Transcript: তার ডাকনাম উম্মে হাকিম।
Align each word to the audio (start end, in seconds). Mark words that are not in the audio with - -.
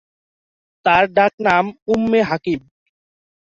তার 0.85 1.03
ডাকনাম 1.13 1.65
উম্মে 1.87 2.19
হাকিম। 2.23 2.59